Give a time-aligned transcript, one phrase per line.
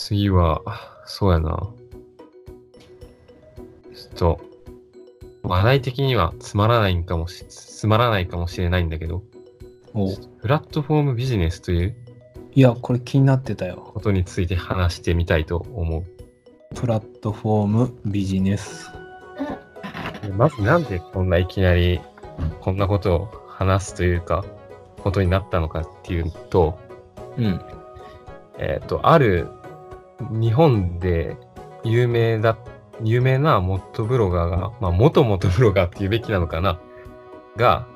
[0.00, 0.62] 次は、
[1.04, 1.50] そうやな。
[1.50, 1.68] ちょ
[4.14, 4.40] っと、
[5.42, 9.22] 話題的にはつまらないんかもし、つまらないかもしれないんだけど、
[9.92, 11.96] おプラットフォームビジネスという
[12.54, 13.76] いや、これ気になってたよ。
[13.92, 16.04] ことについて話してみたいと思う。
[16.74, 18.90] プラットフォームビジネス。
[20.36, 22.00] まずなんでこんないきなり
[22.60, 24.46] こんなことを話すというか、
[25.02, 26.78] ことになったのかっていうと、
[27.36, 27.60] うん。
[28.58, 29.48] えっ、と、ある
[30.30, 31.36] 日本で
[31.84, 32.56] 有名だ、
[33.02, 36.78] 有名なモットブロガーが、まあ元モットブロガーっていうべきなのかな、
[37.56, 37.86] が、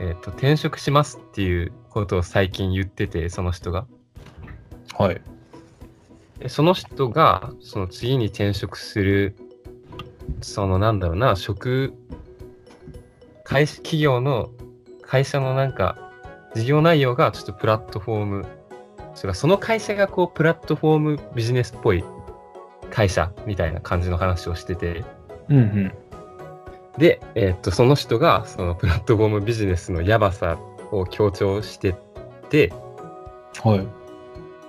[0.00, 3.86] えっ、と、転職しますっていうことを最近言ってて、その人が。
[4.98, 5.20] はい。
[6.38, 9.36] でその人が、その次に転職する、
[10.40, 11.94] そのなんだろうな、職、
[13.44, 14.50] 会社、企業の
[15.02, 16.10] 会社のなんか、
[16.54, 18.46] 事業内容がちょっとプラットフォーム、
[19.14, 22.04] それその会社がこう、プラットフォームビジネスっぽい
[22.90, 25.04] 会社みたいな感じの話をしてて、
[25.48, 25.92] うんうん。
[26.98, 30.58] で、えーっと、その人が、そのプラットフォームビジネスのやばさ
[30.90, 31.94] を強調して
[32.50, 32.72] て、
[33.62, 33.86] はい。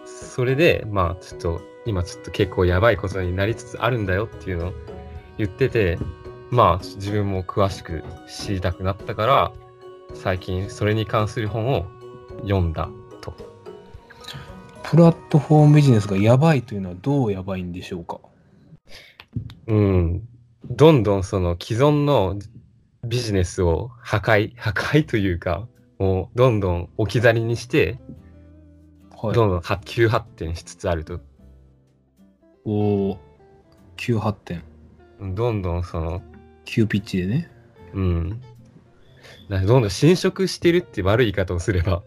[0.05, 4.73] それで、まあ、ちょっと、今ちょっと結構やばいことになりつつあるんだよっていうのを
[5.37, 5.97] 言ってて、
[6.49, 9.51] まあ、自分も詳しく知りたくなったから、
[10.13, 11.85] 最近それに関する本を
[12.43, 13.02] 読んだと。
[14.93, 18.19] プラットフォームビジネスがやばいというのはどうやばいんでしょうか？
[19.65, 20.21] うん。
[20.69, 22.37] どんどんその既存の
[23.03, 27.97] ビジネスを破壊、破壊というか、もうどんどん置き去りにして、
[29.19, 29.33] はい。
[29.33, 31.21] どんどん発急発展しつつあると。
[32.63, 33.19] おお。
[33.97, 34.61] 急発展。
[35.19, 36.21] どんどんその
[36.65, 37.49] 急ピッチでね。
[37.95, 38.41] うん。
[39.49, 42.03] どんどん侵食してるって悪い言い方をすれば、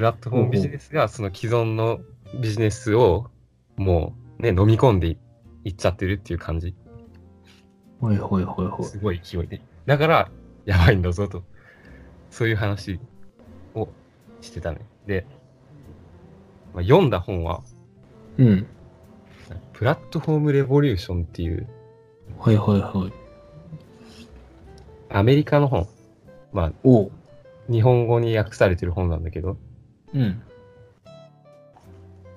[0.00, 2.00] プラットフォームビジネスがその既存の
[2.40, 3.26] ビジネスを
[3.76, 5.18] もうね、飲み込んでい
[5.64, 6.74] いっちゃってるっていう感じ。
[8.00, 8.84] はいはいはいはい。
[8.84, 9.60] すごい勢いで。
[9.84, 10.30] だから、
[10.64, 11.44] やばいんだぞと。
[12.30, 12.98] そういう話
[13.74, 13.90] を
[14.40, 14.78] してたね。
[15.06, 15.26] で、
[16.72, 17.60] まあ、読んだ本は、
[18.38, 18.66] うん。
[19.74, 21.66] プラットフォームレボリューションっていう
[22.38, 23.12] はいはいはい。
[25.10, 25.86] アメリカの本。
[26.54, 26.72] まあ。
[27.70, 29.58] 日本語に訳されてる本なんだけど、
[30.14, 30.42] うん。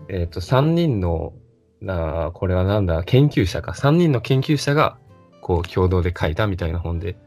[0.09, 1.33] えっ、と、3人の、
[1.81, 3.71] なあこれはなんだ、研究者か。
[3.71, 4.97] 3人の研究者が、
[5.41, 7.17] こう、共同で書いたみたいな本で、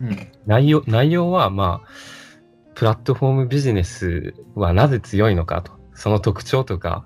[0.00, 0.32] うん。
[0.46, 1.88] 内容、内容は、まあ、
[2.74, 7.04] プラットフォームビジネスはなぜ強いのかと、その特徴とか、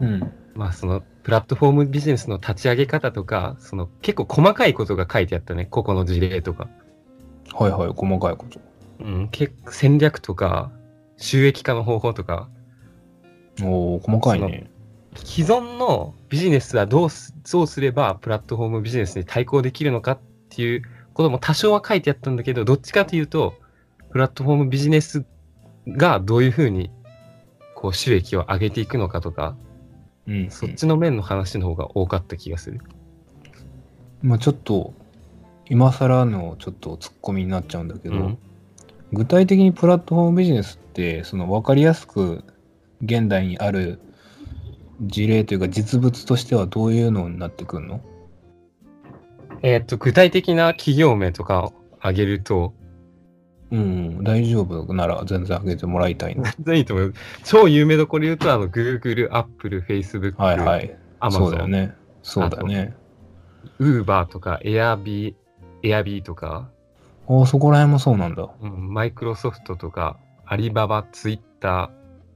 [0.00, 0.32] うん。
[0.54, 5.66] まあ、その、プラットフォームビジネスの立ち上げ方とか、その、結構細かいことが書いてあったね。
[5.66, 6.68] 個々の事例とか。
[7.52, 7.92] はいはい。
[7.94, 8.60] 細かいこと。
[9.00, 10.70] うん、結構戦略とか、
[11.16, 12.48] 収益化の方法とか、
[13.62, 14.70] おお細かいね。
[15.16, 20.18] 既存のビジネスはどうすどうすればプラットフォームビジネスに対抗できるのかっ
[20.50, 20.82] ていう
[21.14, 23.54] ことも多少は書いてあったんだけど、どっちかというと、
[24.10, 25.24] プラットフォームビジネス
[25.88, 26.90] がどういうふうに
[27.74, 29.56] こう収益を上げていくのかとか、
[30.26, 30.50] うん。
[30.50, 32.80] そっちの面の話の方が多かった気がする。
[34.22, 34.92] まあちょっと、
[35.68, 38.38] 今更のちょっとツッコミになっちゃうんだけど、うん
[39.12, 42.44] 具体的にプラットフォームビジネスって、その分かりやすく
[43.02, 44.00] 現代にある
[45.02, 48.00] 事例というか実物としてはどういうのになってくるの？
[49.62, 52.74] えーっと、具体的な企業名とかを挙げると、
[53.70, 56.44] うん、大丈夫なら全然あげてもらいたいな。
[56.58, 57.14] 全然いいと思う。
[57.44, 60.96] 超有名どころで言うと、あの、Google、Apple、Facebook、はいはい。
[61.30, 61.94] そうだよ Amazon、ね。
[62.22, 62.94] そうだね。
[63.80, 65.34] Uber とか Airb、
[65.82, 66.70] Airb とか、
[67.28, 68.48] ああ、そこら辺もそうなんだ。
[68.60, 71.90] うん、マイクロソフトとか、アリババ、ツイッタ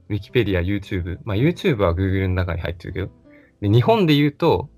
[0.09, 1.19] ー、ウィキペディア、YouTube。
[1.23, 3.09] まあ YouTube は Google の中に入ってるけど。
[3.61, 4.69] で、日本で言うと、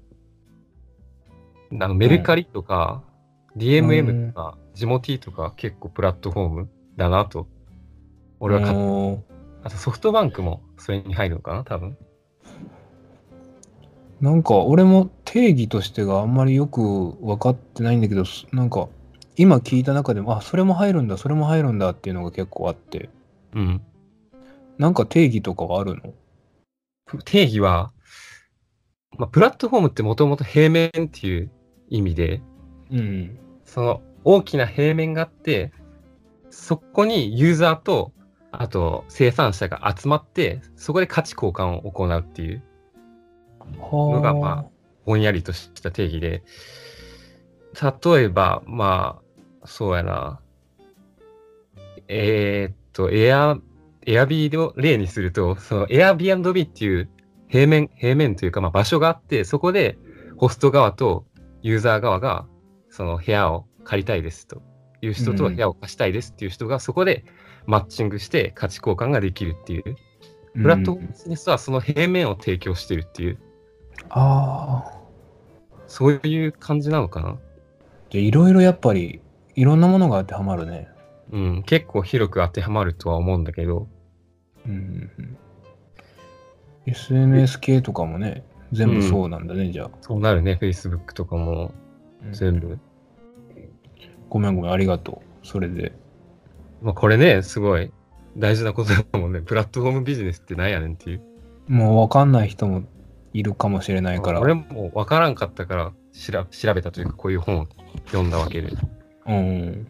[1.71, 3.04] あのメルカリとか、
[3.57, 7.48] DMM とか、ジモティとか結構プラットフォームだなと。
[8.39, 9.21] 俺はかおー
[9.63, 11.98] あとソフトバンクもそれに入るのかな多分。
[14.19, 18.88] なんか俺も定義としてがあんまりよく分かってないんだけど、すなんか
[19.35, 23.09] 今聞いた中でも、あ、それも入るんだ、それも入るんだっていうのが結構あって、
[23.53, 23.81] うん。
[24.77, 26.13] なんか定義とかはあるの？
[27.25, 27.91] 定義は、
[29.18, 31.51] まあ、プラットフォームってもともと平面っていう
[31.89, 32.41] 意味で、
[32.91, 33.38] うん。
[33.65, 35.71] その大きな平面があって、
[36.50, 38.12] そこにユーザーと、
[38.51, 42.63] あと生産者が集まって、そこで価値交換を行うっていう
[43.77, 44.65] のが、まあ、
[45.06, 46.44] ぼんやりとした定義で、
[47.74, 49.23] 例えば、まあ、
[49.65, 50.39] そうやな、
[52.07, 53.57] えーっと、エア、
[54.06, 57.10] エアビーを例にすると、そのエアビービっていう
[57.48, 59.98] 平面、平面というか、まあ、場所があって、そこで
[60.38, 61.25] ホスト側と
[61.62, 62.45] ユーザー側が、
[62.89, 64.62] その部屋を借りたいですと
[65.01, 67.25] いう人とうん部屋を貸したいですっていう人が、そこで
[67.66, 69.95] マッチングして価値交換ができるっていう。
[70.54, 73.39] プラットフォームビジネスはその平面を提供してるっていう、
[74.09, 75.00] ああ。
[75.88, 77.38] そういう感じなのかな。
[78.09, 79.21] じゃあいろいろやっぱり、
[79.56, 80.88] いろんなものが当てはまるね。
[81.32, 83.88] うん、結構広く当てはまるとは思うんだけど、
[84.66, 85.38] うんうんうん。
[86.86, 89.92] SNS 系とかもね、全部そうなんだね、じゃあ。
[90.02, 91.74] そうなるね、Facebook とかも
[92.32, 92.80] 全部。
[94.30, 95.48] ごめんごめん、ありがとう。
[95.48, 95.94] それで。
[96.82, 97.92] まあこれね、すごい
[98.38, 99.42] 大事なことだもんね。
[99.42, 101.22] プラットフォームビジネスってなんやねんっていう。
[101.68, 102.84] もう分かんない人も
[103.34, 104.40] いるかもしれないから。
[104.40, 107.68] 俺も分からんかったから調調べたというか、こういう本を
[108.08, 108.72] 読んだわけで。
[109.28, 109.88] うん。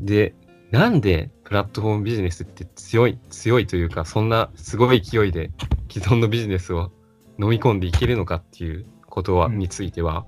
[0.00, 0.34] で、
[0.70, 5.50] なんでプラットフォームビジネスって強い、強いというか、そんなすごい勢いで
[5.90, 6.90] 既存のビジネスを
[7.38, 10.26] 飲み込んでいけるのかっていうことは、うんについては、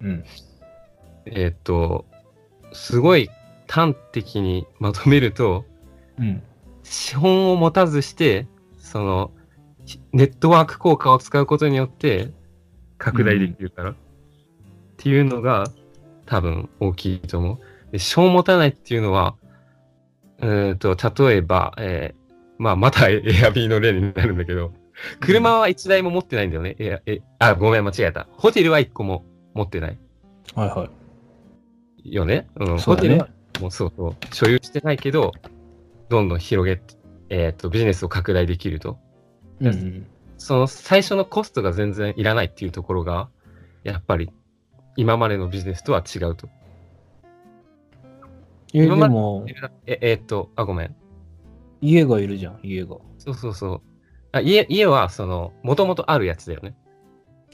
[0.00, 0.24] うん。
[1.26, 2.06] えーっと、
[2.72, 3.30] すごい
[3.68, 5.64] 端的にまとめると、
[6.18, 6.42] うん。
[6.82, 8.48] 資本を持たずして、
[8.78, 9.30] その、
[10.12, 12.32] ネットワーク効果を使うことによって
[12.98, 13.94] 拡大できるから、っ
[14.96, 15.70] ていうのが
[16.30, 17.58] 多分大きいと思う。
[17.90, 19.34] で、資本を持たないっていうのは、
[20.40, 20.96] うーんと、
[21.26, 24.72] 例えば、えーまあ、またエアビーの例になるんだけど、
[25.18, 26.76] 車は1台も持ってないんだよね。
[26.78, 28.28] エアえあ、ごめん、間違えた。
[28.30, 29.24] ホテルは1個も
[29.54, 29.98] 持ってない
[30.54, 30.88] はいは
[32.04, 32.14] い。
[32.14, 32.46] よね。
[32.54, 33.28] うん、そうだねホテルは。
[33.60, 35.32] もうそうそう、所有してないけど、
[36.10, 36.80] どんどん広げ、
[37.28, 39.00] えっ、と、ビジネスを拡大できると。
[39.60, 40.06] うんうん。
[40.38, 43.28] その最初のコストが全然いらないっていうところが、
[43.82, 44.30] やっぱり
[45.00, 46.46] 今までのビジネスとは違うと。
[48.74, 49.46] え、で今までも、
[49.86, 50.94] え、えーっと、あ、ごめん。
[51.80, 52.96] 家がいるじゃん、家が。
[53.16, 53.80] そうそうそう。
[54.32, 56.76] あ家家は、その、もともとあるやつだよね。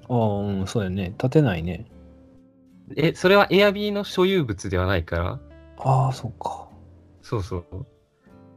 [0.09, 1.15] ああ、うん、そうやね。
[1.19, 1.87] 建てないね。
[2.97, 5.41] え、それは Airb の所有物ではないから、
[5.79, 6.69] ああ、そっか。
[7.23, 7.87] そうそう。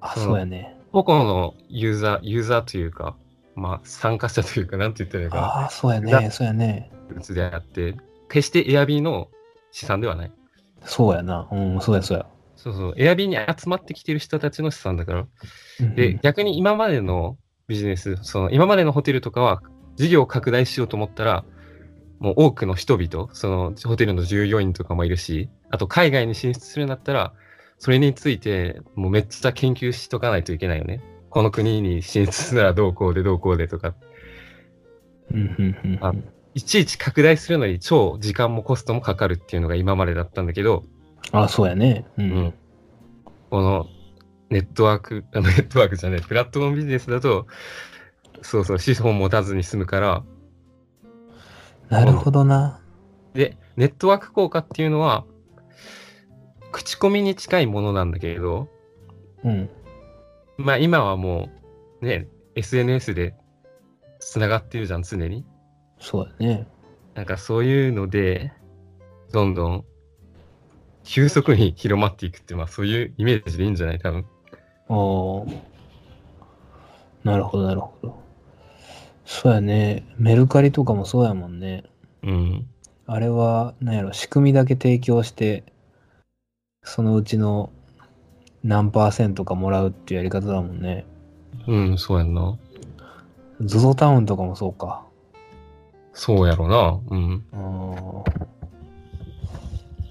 [0.01, 0.75] あ、そうそうやね。
[0.91, 3.15] 個々のユーザー、ユーザーというか、
[3.53, 5.47] まあ、参加者というか、なんて言ったらいいのかな。
[5.47, 6.31] ああ、そうやだね。
[6.31, 6.91] そうやね。
[7.13, 7.95] 物であって、
[8.29, 9.29] 決して Airb の
[9.71, 10.31] 資産ではない。
[10.85, 11.47] そうやな。
[11.51, 12.25] うん、そうや、そうや。
[12.55, 12.91] そうそう。
[12.93, 15.27] Airb に集まってきてる人たちの資産だから。
[15.81, 17.37] うんで、逆に今までの
[17.67, 19.61] ビジネス、その今までのホテルとかは
[19.95, 21.45] 事業を拡大しようと思ったら、
[22.19, 27.33] もう多くの人々、そのホテルの従業員とかもいるし、あと海外に進出するんだったら、
[27.77, 31.01] それについてもうめっちゃ研究しとかないといけないよね。
[31.29, 33.95] この国に進出するならどうこうでどうこうでとか、
[35.31, 36.23] うん、うん、うん。
[36.59, 40.83] あいちいち拡大するのに超時間もコストもかかるっていうのが今までだったんだけど、
[41.31, 42.05] あそうやね。
[42.17, 42.21] う。
[42.21, 42.53] うんん
[43.49, 43.87] この
[44.49, 47.47] ネットワーク、あ ネットワークじゃない、プラットフォームビジネスだと、
[48.41, 50.23] そうそう、資本持たずに済むから、
[51.87, 52.81] なるほどな。
[53.33, 55.25] で、ネットワーク効果っていうのは、
[56.71, 58.67] 口コミに近いものなんだけれど、
[59.43, 59.69] うん。
[60.57, 61.49] まあ今はも
[62.01, 63.33] う、ね、SNS で
[64.19, 65.45] 繋がってるじゃん、常に。
[65.99, 66.67] そうやね。
[67.15, 68.51] なんかそういうので、
[69.31, 69.85] どんどん、
[71.03, 73.99] 急速に広まっていくって、まあそういうイメージでいいんじゃない？
[73.99, 74.25] 多分。
[74.87, 75.57] おー
[77.23, 78.19] なるほど、なるほど。
[79.25, 80.05] そうやね。
[80.17, 81.83] メルカリとかもそうやもんね。
[82.23, 82.67] うん。
[83.05, 85.63] あれは、なんやろ、仕組みだけ提供して、
[86.83, 87.71] そのうちの
[88.63, 91.05] 何パーセントかもらうっていうやり方だもんね。
[91.67, 92.57] うん、そうやんな。
[93.61, 95.03] ゾゾタウンとかもそうか。
[96.13, 96.99] そうやろな。
[97.09, 97.45] うん。
[97.51, 98.49] あー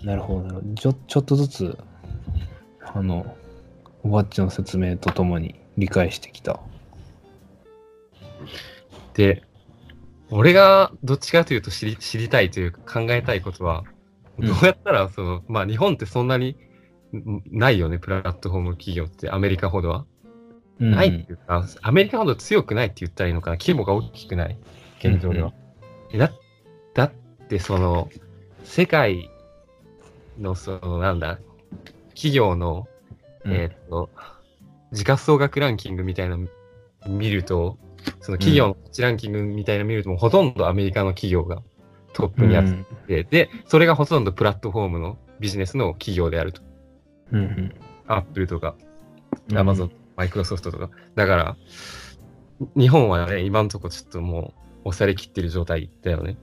[0.04, 0.74] なるほど、なるほど。
[0.74, 1.78] ちょ、ちょっとずつ、
[2.80, 3.36] あの、
[4.02, 6.60] おばっちの説明とともに理解してきた。
[9.14, 9.42] で、
[10.30, 13.84] 俺がどっちかというと知り知りたいというか考えたいことは、
[14.38, 16.56] うんどうやったら、その、まあ日本ってそんなに
[17.12, 20.04] んないよね、プラットフォーム企業ってアメリカほどは。
[20.80, 24.56] うんないっていうか、アメリカほど強くないって言ったらいいのかな、規模が大きくない、
[25.00, 25.52] 現状では。
[26.16, 26.32] だ
[26.94, 27.12] だっ
[27.48, 28.08] て、その、
[28.64, 29.30] 世界
[30.38, 31.38] の、その、なんだ、
[32.10, 32.88] 企業の、
[33.44, 34.10] うんえーっと、
[34.92, 36.48] 時価総額ランキングみたいなの
[37.06, 37.78] 見ると、
[38.20, 41.62] その企業の価値ランキングみたいなの見ると、もうほとんどアメリカの企業が
[42.12, 46.62] トップにあっうんて、で、それがほとんどプラットフォームのビジネスの企業であると。
[47.32, 47.74] うんうん
[48.10, 48.74] アップルとか、
[49.50, 50.88] うんアマゾン、マイクロソフトとか。
[51.14, 51.56] だから、
[52.74, 56.36] 日本はね、今のところちょっともう押されきってる状態だよね。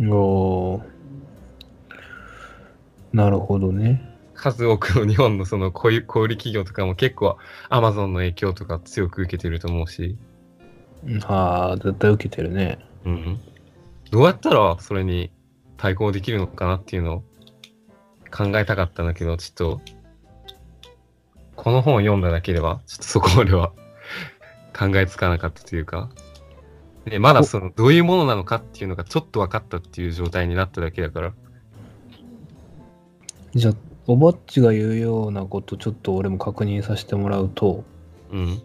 [0.00, 0.94] おー
[3.12, 4.10] なるほどね。
[4.34, 10.18] 数多くの日本のその小売小売企業とかも結構アマゾンの影響とか強く受けてると思うし、
[11.26, 12.78] ああ、絶対受けてるね。
[13.04, 13.40] うん。
[14.10, 15.30] どうやったらそれに
[15.76, 17.24] 対抗できるのかなっていうのを
[18.30, 19.80] 考えたかったんだけど、ちょっと、
[21.54, 23.72] この本を読んだだけでは、ちょっとそこまでは
[24.76, 26.10] 考えつかなかったというか、
[27.04, 31.32] でまだその、どういうものなのかっていうのがちょっと分かったっていう状態になっただけだから、
[33.54, 33.74] じゃあ、
[34.06, 37.84] おばっちが言うようなこと、ちょっと俺も確認させてもらうと、
[38.30, 38.62] うん、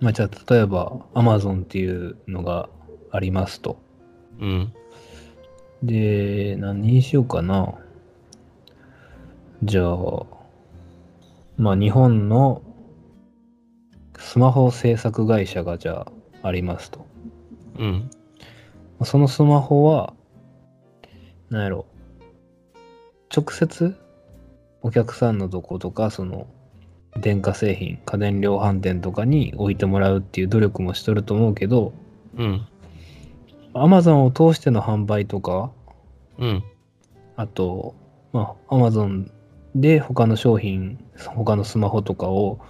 [0.00, 2.68] まあ、じゃあ、例えば、Amazon っていうのが
[3.12, 3.78] ありますと。
[4.40, 4.72] うん、
[5.82, 7.74] で、何にしようかな。
[9.62, 9.96] じゃあ、
[11.58, 12.62] まあ、日本の
[14.18, 16.06] スマホ制作会社がじゃ
[16.42, 17.06] あありますと。
[17.78, 18.10] うん、
[19.04, 20.14] そのスマホは、
[21.48, 21.86] なんやろ、
[23.34, 23.96] 直接
[24.82, 26.46] お客さんのとことか、その、
[27.20, 31.92] 電化製品、家電量販店とかに置いてもらうっていう努力もしとると思うけど、
[32.36, 32.66] うん、
[33.74, 35.72] Amazon を通しての販売とか、
[36.38, 36.64] うん、
[37.36, 37.94] あと、
[38.32, 39.30] まあ、Amazon
[39.74, 42.60] で他の商品、他のスマホとかを、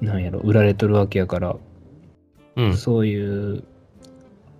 [0.00, 1.56] なんやろ、売られとるわけやから、
[2.56, 3.64] うん、そういう、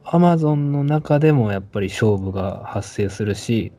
[0.04, 3.72] Amazon の中でもやっぱり勝負が発生するし、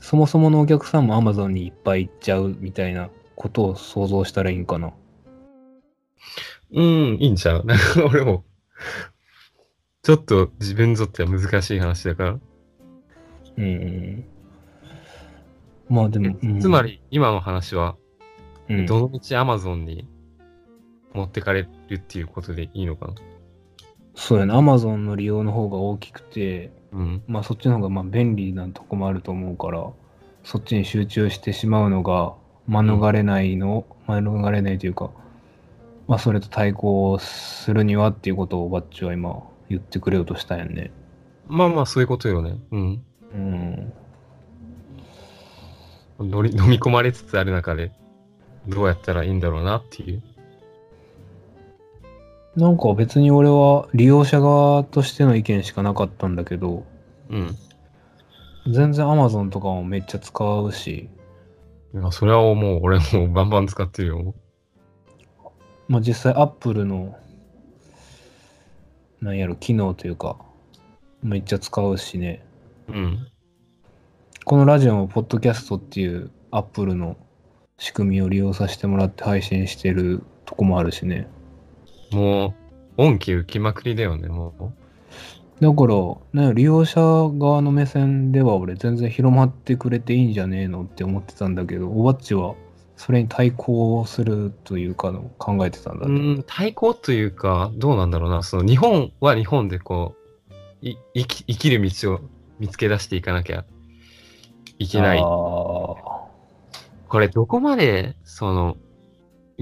[0.00, 4.92] そもそものお客さんも Amazon にいっぱい行っちゃうみたいなことを想像したらいいんかな。
[6.72, 6.84] うん、
[7.20, 7.64] いいんちゃう？
[7.64, 8.44] なんか俺も、
[10.02, 12.38] ちょっと自分にとっては難しい話だから。
[13.56, 14.24] うん。
[15.88, 17.96] まあでも、うんつま、り、今の話は、
[18.68, 20.06] うんどのみち Amazon に
[21.14, 23.14] 持ってかれるっていうことでいいのかな？
[24.14, 27.22] そうやな、Amazon の利用の方が大きくて、うん。
[27.26, 29.88] まあそっちの方がまあ便利なとこもあると思うから、
[30.42, 32.34] そっちに集中してしまうのが
[32.66, 35.10] 免れないの、免れないというか、
[36.06, 40.90] まあそれと対抗するにはっていうことをバッチは今言ってくれようとしたんやんね。
[41.46, 42.58] まあまあ、そういうことよね。
[42.72, 43.02] うん。
[43.32, 43.92] うん。
[46.20, 47.92] 飲み込まれつつある中で、
[48.66, 50.22] どうやったらいいんだろうなっていう。
[52.58, 56.84] なんか別に俺は利用者側としての意見しかなかったんだけど、
[57.30, 57.56] うん。
[58.66, 61.08] 全然 Amazon とかもめっちゃ使うし、
[61.94, 64.34] いや、それはもう、俺もうバンバン使ってるよ。
[65.86, 67.16] まあ実際 Apple の、
[69.20, 70.36] なんやろ、機能というか、
[71.22, 72.44] めっちゃ使うしね。
[72.88, 73.28] うん。
[74.44, 77.16] このラジオも、ポッドキャストっていうアップルの
[77.76, 81.28] 仕組みを利用させてもらって配信してるとこもあるしね。
[82.10, 82.54] も
[82.96, 84.72] う、恩恵受けまくりだよね、もう
[85.60, 92.54] だから、ね、利用者側の目線では俺全然広まってくれていいんじゃねえのって思ってたんだけど、おばっちは
[92.96, 96.10] それに対抗するというかの考えてたんだう。
[96.10, 98.42] ん、対抗というか、どうなんだろうな。
[98.42, 100.14] その、日本は日本でこ
[100.50, 102.20] う、い生き生きる道を
[102.60, 103.64] 見つけ出していかなきゃ
[104.78, 105.20] いけない。
[105.20, 106.28] こ
[107.14, 108.76] れ、どこまで、その、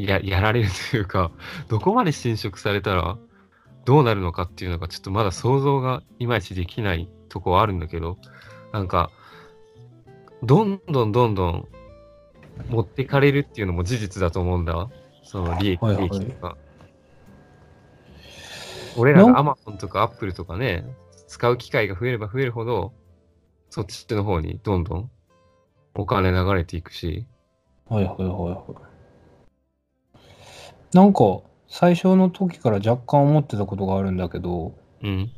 [0.05, 1.31] や、やられるというか、
[1.69, 3.19] どこまで侵食されたら、
[3.85, 8.19] どうなるのかっていうのが、ちょっとまだ想像がいまいちできないとこはあるんだけど、
[8.73, 9.11] なんか、
[10.43, 11.69] どんどんどんどん
[12.69, 14.91] 持ってかれるっていうのも事実だと思うんだわ。
[15.23, 16.57] その利益、はいはい利益とか。
[18.97, 20.85] 俺らがな Amazon とか Apple とかね、
[21.26, 22.93] 使う機会が増えれば増えるほど、
[23.71, 25.11] そっちの方にどんどん
[25.95, 27.26] お金流れていくし、
[27.88, 28.86] はいはいはいはい。
[30.93, 35.31] なんか、最初の時から若干思ってたことがあるんだけど、うん。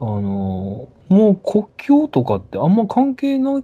[0.00, 3.60] あのーもう国境とかってあんま関係な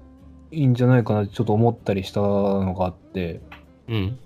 [0.51, 3.41] いんじゃないかなってちょっと思ったりしたのがあって、
[3.89, 4.19] うん。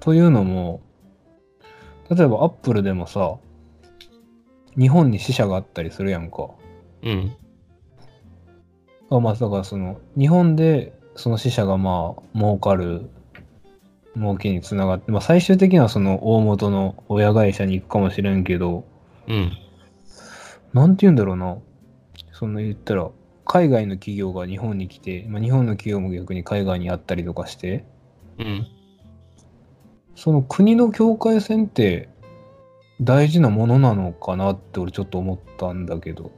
[0.00, 0.82] というのも、
[2.10, 3.38] 例えばアップルでもさ、
[4.78, 6.50] 日本に支社があったりするやんか。
[7.02, 7.36] うん。
[9.10, 13.08] あまあ、だからその、日本でその支社がまあ、儲かる、
[14.18, 18.84] 儲けにつながって、まあ最終的にはその大元の親会社に行くかもしれんけど、
[19.28, 19.52] うん。
[20.72, 21.58] なんて言うんだろうな。
[22.32, 23.10] その言ったら、
[23.44, 27.84] 海外の企業が日本に来て、まあ、日本の企業も逆に海外にあったりとかして、
[28.38, 28.66] うん。
[30.14, 32.08] その国の境界線って
[33.00, 36.32] 大事なものなのかなって俺ちょっと思ったんだけど、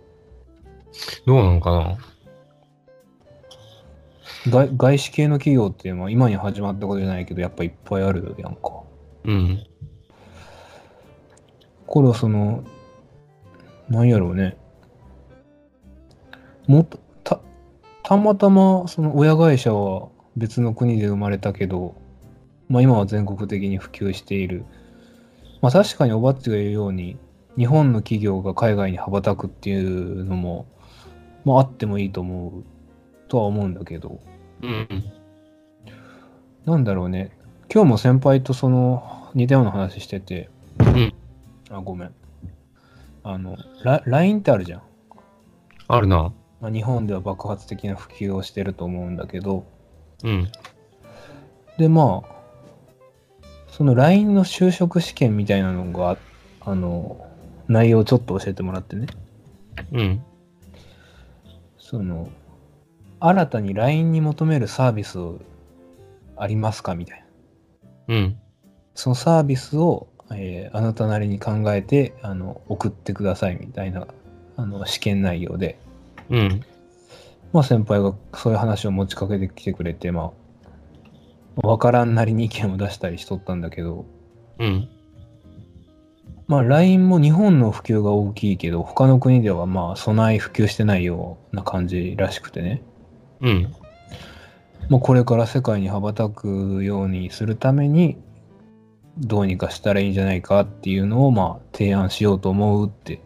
[1.26, 1.98] どうなのかな？
[4.48, 8.82] 外外資系の企業ってまあ今に始まったことじゃないけど、やっぱいっぱいあるやんか。
[9.24, 9.66] うん。
[11.86, 12.64] これはその、
[13.88, 14.56] なんやろうね。
[16.66, 17.40] もっと、た、
[18.02, 21.94] たまたまその親会社は別の国で生まれたけど、
[22.68, 24.64] まあ今は全国的に普及している
[25.60, 27.18] まあ確かにおばっちが言うように、
[27.56, 30.66] 日本の企業が海外に羽ばたくっていうのも、
[31.44, 32.64] まああってもいいと思う
[33.28, 34.20] とは思うんだけど、
[34.62, 34.88] うん。
[36.64, 37.30] なんだろうね。
[37.72, 40.50] 今日も先輩とその似たような話してて、
[40.80, 41.14] うん。
[41.70, 42.14] あ、ごめん。
[43.22, 44.82] あの、ラ LINE ってあるじゃん。
[45.88, 46.32] あるな。
[46.60, 49.64] まあ、日本では爆発的な普及をしてると思うんだけど、
[50.24, 50.50] うん。
[51.78, 52.40] で、まあ、
[53.68, 56.18] その LINE の就職試験みたいなのが、
[56.60, 57.26] あの、
[57.68, 59.06] 内容をちょっと教えてもらってね。
[59.92, 60.22] うん。
[61.78, 62.28] その、
[63.20, 65.18] 新たに LINE に求めるサービス
[66.36, 66.94] ありますか？
[66.94, 67.24] みたい
[68.08, 68.14] な。
[68.14, 68.38] うん。
[68.94, 74.06] そのサービスを、えーあなたなりに考えてあの送ってくださいみたいな
[74.56, 75.78] あの試験内容で、
[76.30, 76.64] うん。
[77.52, 80.32] まあ、先輩がそういう話を持ちかけてきてくれて、ま
[81.62, 84.06] あ、わからんなりに意見を出したりしとったんだけど、
[84.60, 84.88] うん。
[86.46, 92.82] まあ、LINE も日本の普及が大きいけど、他の国ではまあ、備え普及してないような感じらしくてね。
[93.40, 93.74] うん。
[94.88, 98.18] まあ、これから世界に羽ばたくようにするために、
[99.18, 103.20] どうにかしたらいいんじゃないかっていうのを、まあ、提案しようと思うって、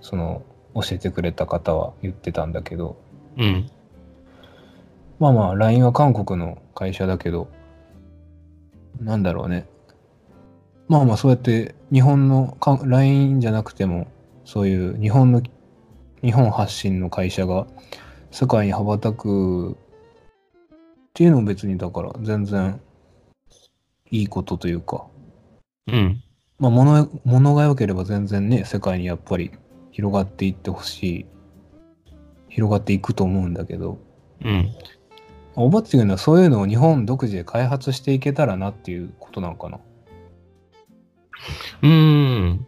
[0.00, 0.42] その、
[0.74, 2.96] 教えてくれた方は言ってたんだけど、
[3.36, 3.70] うん。
[5.18, 7.48] まあまあ、LINE は韓国の会社だけど、
[9.00, 9.66] なんだろうね。
[10.88, 14.06] まあまあ、そうやって日本のか LINE じゃなくても、
[14.44, 15.42] そういう日本の、
[16.22, 17.66] 日本発信の会社が
[18.38, 19.74] 世界に羽ばたくっ
[21.12, 22.80] ていうのも別にだから全然
[24.12, 25.08] いいことというか、
[25.88, 26.22] うん。
[26.60, 29.50] まあ物、物が良ければ全然ね、世界にやっぱり
[29.90, 31.26] 広がっていってほしい、
[32.48, 33.98] 広がっていくと思うんだけど、
[34.44, 34.70] うん。
[35.56, 39.80] おばっちが言うのはそういうのを日本独自で開発していけたらなっていうことなのかな。
[41.82, 42.66] うん。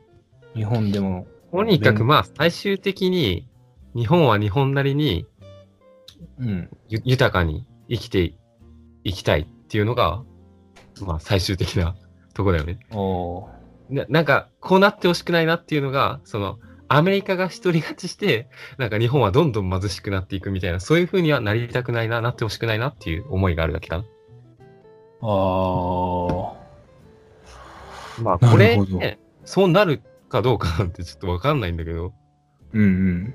[0.52, 1.28] 日本でも。
[1.52, 3.46] とにかく勉まあ最終的に
[3.94, 5.26] 日本は日本なりに
[6.38, 6.70] うん。
[6.88, 8.34] ゆ豊かに生きて
[9.04, 10.22] いきたいっていうのが
[11.00, 11.96] まあ最終的な
[12.34, 12.78] とこだよね。
[12.92, 24.04] おーななんかこうなってほしくないなっていうのがそのアメリカが一人勝ちしてなんか日本はどんどん貧しくなっていくみたいなそういう風にはなりたくないななってほしくないなっていう思いがあるだけかな。
[25.22, 26.60] あー。
[28.22, 32.12] まあこれ、ね、そうなるかどうかなんてちょっとわかんないんだけど。
[32.72, 33.34] うんうん。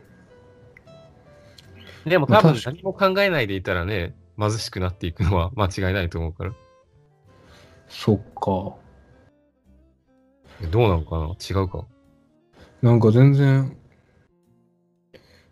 [2.05, 6.53] でもまあ多分何も考えないでいたらね、貧しくなっていくのは 間違いないと思うから。
[7.87, 8.75] そっか。
[10.71, 11.27] どうなのかな？
[11.59, 11.85] 違うか？
[12.81, 13.75] なんか全然、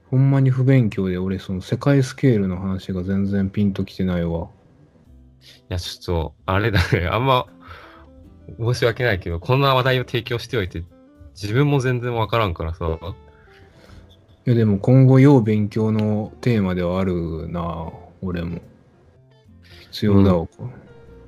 [0.09, 4.49] ほんまに不勉強で俺その世界スケールの話が全然ピンときてないわ。
[5.69, 7.07] いや、ちょっと、あれだね。
[7.11, 7.47] あんま、
[8.59, 10.83] 申し訳ないけど、こんな話題を提供しておいて、
[11.33, 12.99] 自分も全然わからんからさ。
[14.45, 18.59] いやでも今後要勉強のテーマではあるな俺も。
[19.91, 20.69] 必要だわ、こ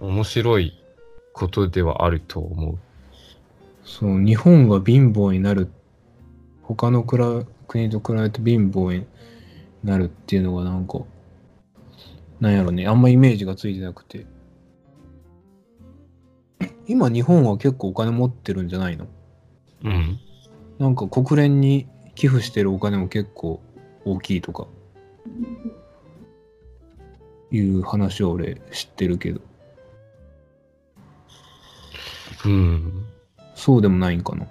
[0.02, 0.74] れ面白い
[1.32, 2.78] ことではあると思う。
[3.84, 5.70] そう、日本が貧乏になる、
[6.64, 7.46] 他の国
[7.90, 9.06] と比べて貧乏に
[9.84, 11.00] なるっていうのがなんか、
[12.40, 14.26] なんやろね、あんまイメージがついてなくて。
[16.88, 19.08] 今日本は結構お金持ってるんじゃないの？
[19.84, 20.20] うん。
[20.80, 23.62] なんか国連に寄付してるお金も結構
[24.06, 24.68] 大きいとか、
[27.52, 29.42] いう話を俺知ってるけど、
[32.46, 33.06] うん。
[33.56, 34.46] そうでもないんかな。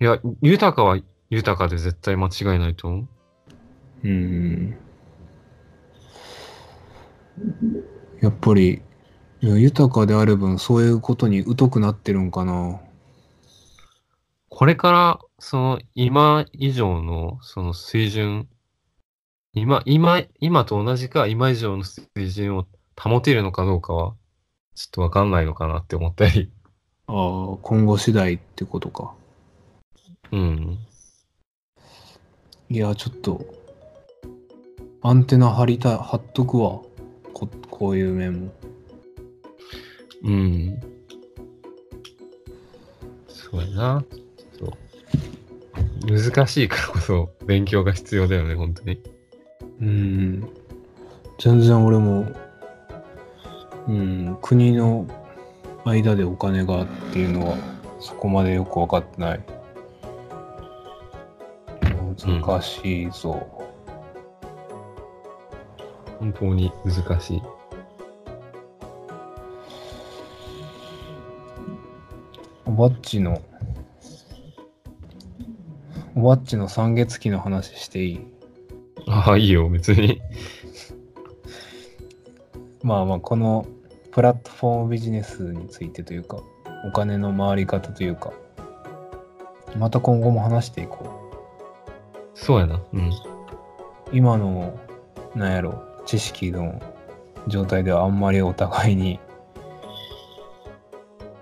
[0.00, 0.98] いや、豊かは
[1.30, 3.08] 豊かで絶対間違いないと思う。
[4.04, 4.76] うん。
[8.20, 8.82] やっぱり、
[9.40, 12.80] 豊かである分、そういうことに疎くなってるんかな。
[14.54, 18.50] これから、その、今以上の、その水準、
[19.54, 22.66] 今、今、今と同じか、今以上の水準を
[23.00, 24.14] 保てるのかどうかは、
[24.74, 26.52] ちょっとわかんないのかなって思ったり。
[27.06, 27.12] あ
[27.54, 29.14] あ、今後次第ってことか。
[30.32, 30.78] うん。
[32.68, 33.46] いや、ちょっと、
[35.00, 36.82] アンテナ張りたい、張っとくわ。
[37.32, 38.52] ここういう面も。
[40.24, 40.80] うん。
[43.28, 44.04] そうやな。
[46.06, 49.00] 難しいからこそ勉強が必要だよね、本当に。
[49.80, 50.48] うん。
[51.38, 52.26] 全然俺も、
[53.88, 55.06] うん、国の
[55.84, 57.56] 間でお金がっていうのは、
[58.00, 59.40] そこまでよく分かってない。
[62.26, 63.46] 難しいぞ。
[66.18, 67.42] 本当に難しい。
[72.64, 73.42] おばっちの、
[76.14, 78.20] おばっちの三月期の話していい？
[79.06, 80.20] ああ、いいよ、別に。
[82.82, 83.66] まあまあ、この
[84.10, 86.38] プラットフォームビジネスについてというか、
[86.86, 88.32] お金の回り方というか、
[89.78, 91.08] また今後も話していこう。
[92.34, 92.80] そうやな。
[92.92, 93.10] うん。
[94.12, 94.78] 今の、
[95.34, 96.80] なんやろ、知識の
[97.46, 99.18] 状態ではあんまりお互いに、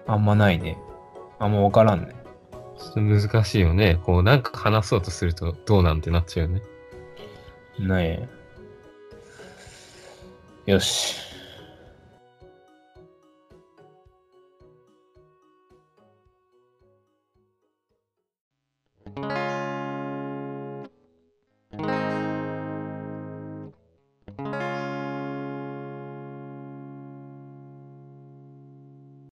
[0.06, 0.78] あんまないね。
[1.38, 2.14] あんまわからんね。
[2.81, 4.01] ちょっと難しいよね。
[4.05, 6.62] こう、なんか話そうとするとどうなんてなっちゃうよね。
[7.79, 8.29] ない。
[10.66, 11.30] よし。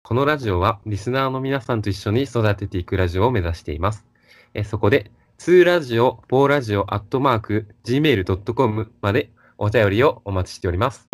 [0.08, 4.06] このラジオはリスナーの皆さんと一緒に育てていくラジオを目指しています。
[4.54, 11.10] えそこで、2ラジオ、4ラジオ、アットマーク、gmail.com までお便りをお待ちしております。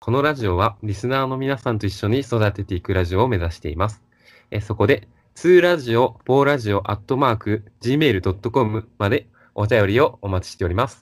[0.00, 4.02] このラジオはリスナーの皆さんと一緒に育てていくラジオを目指しています。
[4.50, 10.92] えそこで、2ラジオ、4ラジオ、アットマーク、gmail.com までお便りをお待ちしております。